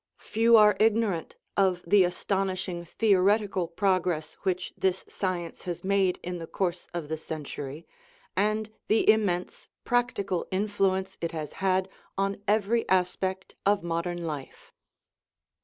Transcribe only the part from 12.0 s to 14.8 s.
on every aspect of modern life.